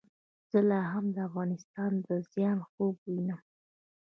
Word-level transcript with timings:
زه 0.51 0.59
لا 0.69 0.81
هم 0.91 1.05
د 1.15 1.17
افغانستان 1.29 1.91
د 2.07 2.09
زیان 2.33 2.59
خوب 2.71 2.95
وینم. 3.09 3.41